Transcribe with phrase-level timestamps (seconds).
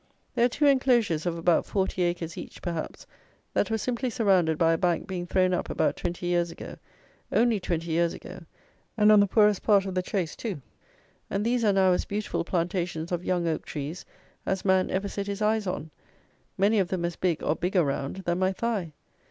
[0.33, 3.05] There are two enclosures of about 40 acres each, perhaps,
[3.53, 6.77] that were simply surrounded by a bank being thrown up about twenty years ago,
[7.31, 8.39] only twenty years ago,
[8.97, 10.59] and on the poorest part of the Chase, too;
[11.29, 14.03] and these are now as beautiful plantations of young oak trees
[14.43, 15.91] as man ever set his eyes on;
[16.57, 18.93] many of them as big or bigger round than my thigh!